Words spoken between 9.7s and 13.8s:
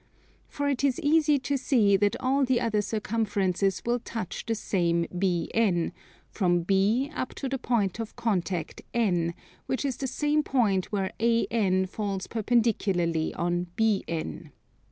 is the same point where AN falls perpendicularly on